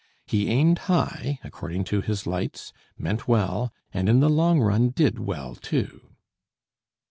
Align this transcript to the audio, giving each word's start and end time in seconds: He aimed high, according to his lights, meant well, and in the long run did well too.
He 0.25 0.47
aimed 0.49 0.79
high, 0.89 1.37
according 1.43 1.83
to 1.83 2.01
his 2.01 2.25
lights, 2.25 2.73
meant 2.97 3.27
well, 3.27 3.71
and 3.93 4.09
in 4.09 4.19
the 4.19 4.31
long 4.31 4.59
run 4.59 4.89
did 4.89 5.19
well 5.19 5.53
too. 5.53 6.09